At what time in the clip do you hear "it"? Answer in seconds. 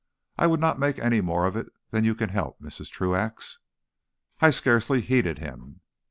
1.55-1.67